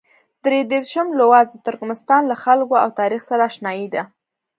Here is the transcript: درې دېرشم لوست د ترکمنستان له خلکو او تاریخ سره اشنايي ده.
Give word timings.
درې 0.43 0.59
دېرشم 0.71 1.07
لوست 1.19 1.49
د 1.53 1.57
ترکمنستان 1.67 2.21
له 2.31 2.35
خلکو 2.43 2.75
او 2.83 2.89
تاریخ 2.99 3.21
سره 3.29 3.43
اشنايي 3.49 3.87
ده. 3.93 4.03